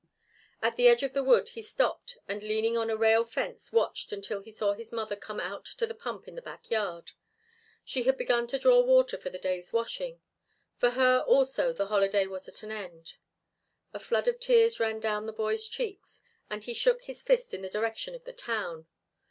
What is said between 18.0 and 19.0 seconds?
of the town.